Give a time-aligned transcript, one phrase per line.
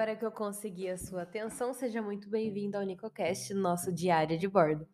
[0.00, 4.48] Agora que eu consegui a sua atenção, seja muito bem-vindo ao Nicocast, nosso diário de
[4.48, 4.88] bordo.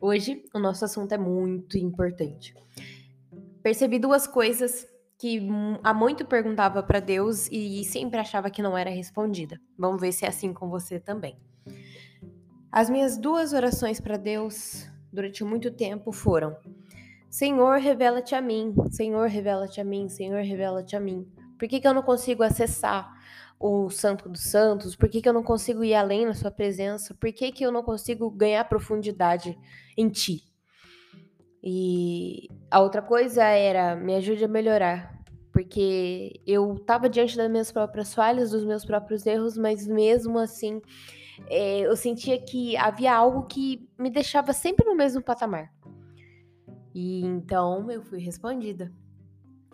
[0.00, 2.52] Hoje, o nosso assunto é muito importante.
[3.62, 5.48] Percebi duas coisas que
[5.84, 9.56] há muito perguntava para Deus e sempre achava que não era respondida.
[9.78, 11.38] Vamos ver se é assim com você também.
[12.72, 16.56] As minhas duas orações para Deus durante muito tempo foram:
[17.28, 18.74] Senhor, revela-te a mim.
[18.90, 20.08] Senhor, revela-te a mim.
[20.08, 21.24] Senhor, revela-te a mim.
[21.56, 23.20] Por que, que eu não consigo acessar
[23.60, 24.96] o Santo dos Santos?
[24.96, 27.14] Por que, que eu não consigo ir além na sua presença?
[27.14, 29.56] Por que, que eu não consigo ganhar profundidade
[29.94, 30.42] em ti?
[31.62, 35.20] E a outra coisa era, me ajude a melhorar.
[35.52, 40.80] Porque eu estava diante das minhas próprias falhas, dos meus próprios erros, mas mesmo assim
[41.48, 45.70] é, eu sentia que havia algo que me deixava sempre no mesmo patamar.
[46.94, 48.90] E então eu fui respondida.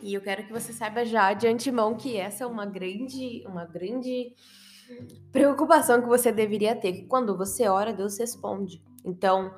[0.02, 3.64] E eu quero que você saiba já de antemão que essa é uma grande, uma
[3.64, 4.34] grande
[5.32, 7.06] preocupação que você deveria ter.
[7.06, 8.82] Quando você ora, Deus responde.
[9.04, 9.54] Então,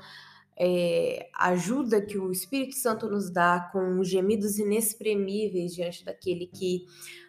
[0.56, 6.84] é, ajuda que o Espírito Santo nos dá com gemidos inexprimíveis diante daquele que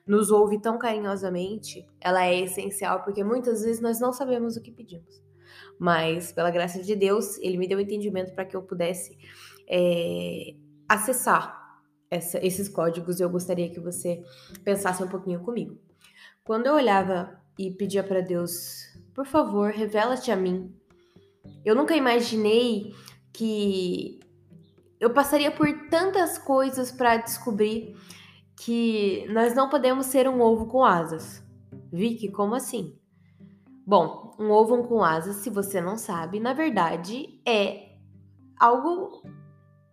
[0.06, 4.72] nos ouve tão carinhosamente, ela é essencial, porque muitas vezes nós não sabemos o que
[4.72, 5.22] pedimos.
[5.78, 9.18] Mas, pela graça de Deus, ele me deu entendimento para que eu pudesse
[9.68, 10.56] é,
[10.88, 11.60] acessar
[12.10, 14.24] essa, esses códigos, eu gostaria que você
[14.64, 15.78] pensasse um pouquinho comigo.
[16.44, 20.74] Quando eu olhava e pedia para Deus, por favor, revela-te a mim,
[21.64, 22.94] eu nunca imaginei
[23.34, 24.20] que
[25.00, 27.96] eu passaria por tantas coisas para descobrir
[28.56, 31.44] que nós não podemos ser um ovo com asas.
[31.92, 32.98] Vicky, como assim?
[33.86, 37.96] Bom, um ovo com asas, se você não sabe, na verdade é
[38.60, 39.24] algo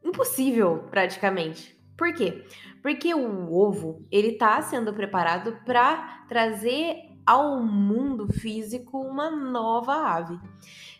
[0.04, 1.75] impossível praticamente.
[1.96, 2.44] Por quê?
[2.82, 10.38] Porque o ovo, ele está sendo preparado para trazer ao mundo físico uma nova ave.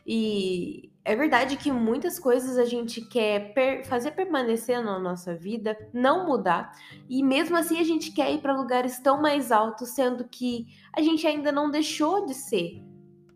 [0.04, 5.76] E é verdade que muitas coisas a gente quer per fazer permanecer na nossa vida,
[5.92, 6.72] não mudar,
[7.08, 11.00] e mesmo assim a gente quer ir para lugares tão mais altos, sendo que a
[11.00, 12.82] gente ainda não deixou de ser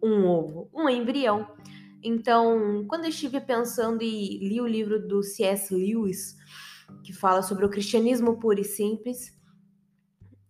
[0.03, 1.47] um ovo, um embrião.
[2.03, 5.72] Então, quando eu estive pensando e li o livro do C.S.
[5.72, 6.37] Lewis,
[7.02, 9.38] que fala sobre o cristianismo puro e simples,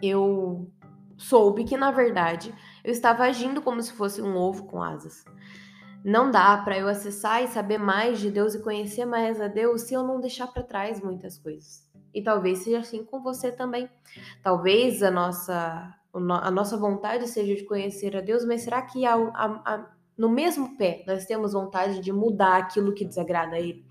[0.03, 0.71] eu
[1.17, 5.25] soube que, na verdade, eu estava agindo como se fosse um ovo com asas.
[6.03, 9.83] Não dá para eu acessar e saber mais de Deus e conhecer mais a Deus
[9.83, 11.87] se eu não deixar para trás muitas coisas.
[12.15, 13.89] E talvez seja assim com você também.
[14.43, 19.15] Talvez a nossa, a nossa vontade seja de conhecer a Deus, mas será que a,
[19.15, 23.85] a, no mesmo pé nós temos vontade de mudar aquilo que desagrada a Ele?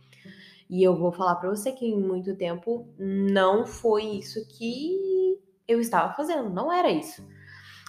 [0.69, 5.80] E eu vou falar para você que em muito tempo não foi isso que eu
[5.80, 7.28] estava fazendo, não era isso.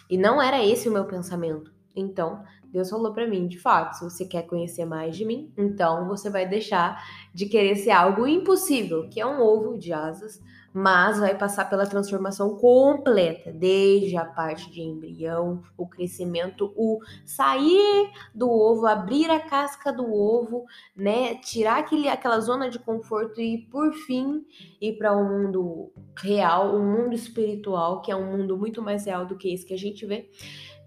[0.09, 1.73] E não era esse o meu pensamento.
[1.95, 6.07] Então, Deus falou para mim, de fato, se você quer conhecer mais de mim, então
[6.09, 7.03] você vai deixar
[7.35, 10.41] de querer ser algo impossível, que é um ovo de asas,
[10.73, 18.11] mas vai passar pela transformação completa, desde a parte de embrião, o crescimento, o sair
[18.35, 20.65] do ovo, abrir a casca do ovo,
[20.95, 24.45] né, tirar aquele, aquela zona de conforto e por fim
[24.81, 29.27] ir para um mundo real, um mundo espiritual, que é um mundo muito mais real
[29.27, 30.31] do que esse que a gente vê.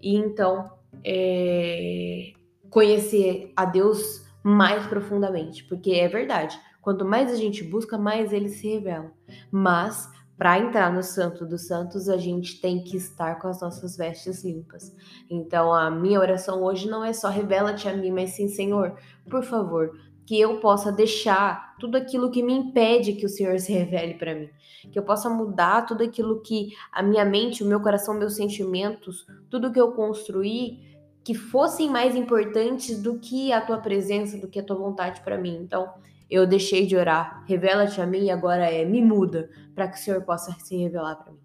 [0.00, 0.70] E então
[1.04, 2.32] é,
[2.70, 6.58] conhecer a Deus mais profundamente, porque é verdade.
[6.84, 9.10] Quanto mais a gente busca, mais ele se revela.
[9.50, 10.06] Mas
[10.36, 14.44] para entrar no Santo dos Santos, a gente tem que estar com as nossas vestes
[14.44, 14.94] limpas.
[15.30, 18.94] Então, a minha oração hoje não é só revela-te a mim, mas sim, Senhor,
[19.30, 23.72] por favor, que eu possa deixar tudo aquilo que me impede que o Senhor se
[23.72, 24.50] revele para mim,
[24.92, 29.26] que eu possa mudar tudo aquilo que a minha mente, o meu coração, meus sentimentos,
[29.48, 30.80] tudo que eu construí,
[31.22, 35.38] que fossem mais importantes do que a tua presença, do que a tua vontade para
[35.38, 35.56] mim.
[35.62, 35.88] Então,
[36.30, 40.00] eu deixei de orar, revela-te a mim e agora é me muda, para que o
[40.00, 41.40] Senhor possa se revelar para mim.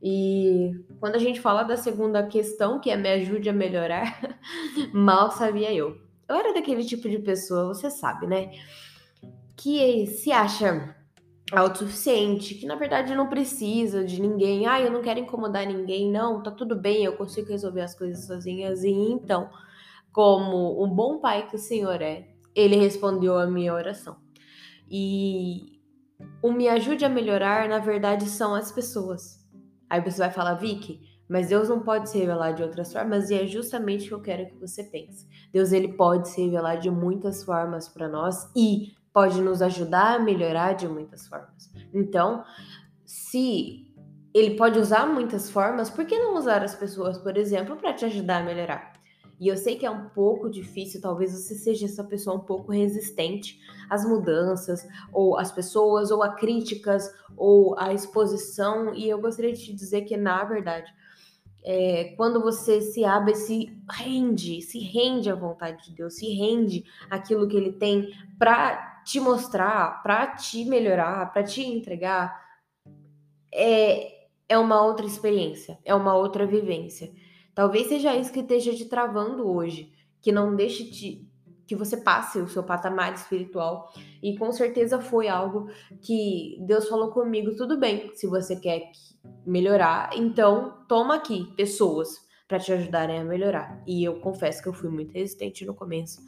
[0.00, 4.20] E quando a gente fala da segunda questão, que é me ajude a melhorar,
[4.92, 8.50] mal sabia eu eu era daquele tipo de pessoa, você sabe, né?
[9.56, 10.94] Que se acha
[11.50, 14.66] autossuficiente, que na verdade não precisa de ninguém.
[14.66, 18.26] Ah, eu não quero incomodar ninguém, não, tá tudo bem, eu consigo resolver as coisas
[18.26, 18.84] sozinhas.
[18.84, 19.48] E então,
[20.12, 22.28] como um bom pai que o Senhor é,
[22.58, 24.16] ele respondeu a minha oração.
[24.90, 25.80] E
[26.42, 29.46] o me ajude a melhorar, na verdade, são as pessoas.
[29.88, 33.34] Aí você vai falar, Vicky, mas Deus não pode se revelar de outras formas e
[33.34, 35.26] é justamente o que eu quero que você pense.
[35.52, 40.18] Deus ele pode se revelar de muitas formas para nós e pode nos ajudar a
[40.18, 41.70] melhorar de muitas formas.
[41.94, 42.44] Então,
[43.04, 43.86] se
[44.34, 48.04] ele pode usar muitas formas, por que não usar as pessoas, por exemplo, para te
[48.04, 48.97] ajudar a melhorar?
[49.40, 52.72] E eu sei que é um pouco difícil, talvez você seja essa pessoa um pouco
[52.72, 58.92] resistente às mudanças, ou às pessoas, ou a críticas, ou à exposição.
[58.94, 60.92] E eu gostaria de te dizer que, na verdade,
[61.64, 66.84] é, quando você se abre, se rende, se rende à vontade de Deus, se rende
[67.10, 72.46] aquilo que Ele tem para te mostrar, para te melhorar, para te entregar,
[73.52, 77.12] é, é uma outra experiência, é uma outra vivência.
[77.58, 81.28] Talvez seja isso que esteja te travando hoje, que não deixe te,
[81.66, 83.92] que você passe o seu patamar espiritual.
[84.22, 85.68] E com certeza foi algo
[86.00, 88.92] que Deus falou comigo, tudo bem, se você quer
[89.44, 92.10] melhorar, então toma aqui pessoas
[92.46, 93.82] para te ajudarem a melhorar.
[93.84, 96.20] E eu confesso que eu fui muito resistente no começo.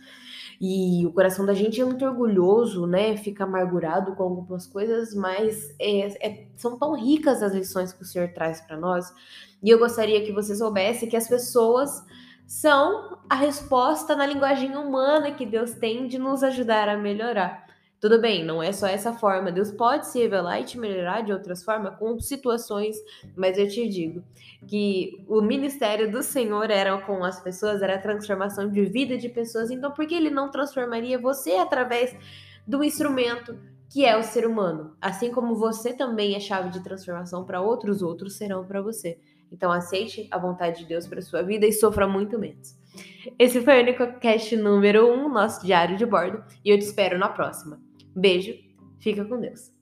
[0.60, 3.16] E o coração da gente é muito orgulhoso, né?
[3.16, 8.04] Fica amargurado com algumas coisas, mas é, é, são tão ricas as lições que o
[8.04, 9.10] Senhor traz para nós.
[9.62, 12.04] E eu gostaria que você soubesse que as pessoas
[12.46, 17.69] são a resposta na linguagem humana que Deus tem de nos ajudar a melhorar.
[18.00, 19.52] Tudo bem, não é só essa forma.
[19.52, 22.96] Deus pode se revelar e te melhorar de outras formas, com situações,
[23.36, 24.24] mas eu te digo
[24.66, 29.28] que o ministério do Senhor era com as pessoas, era a transformação de vida de
[29.28, 29.70] pessoas.
[29.70, 32.16] Então, por que ele não transformaria você através
[32.66, 33.58] do instrumento
[33.90, 34.96] que é o ser humano?
[34.98, 39.18] Assim como você também é chave de transformação para outros, outros serão para você.
[39.52, 42.78] Então, aceite a vontade de Deus para sua vida e sofra muito menos.
[43.38, 47.18] Esse foi o UnicoCast número 1, um, nosso diário de bordo, e eu te espero
[47.18, 47.89] na próxima.
[48.14, 48.54] Beijo,
[49.00, 49.72] fica com Deus.